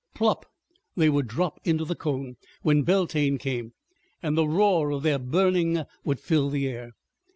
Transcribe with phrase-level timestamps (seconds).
[0.15, 0.45] "Plup!"
[0.97, 3.73] they would drop into the cone when Beltane came,
[4.23, 6.93] and the roar of their burning would fill the air.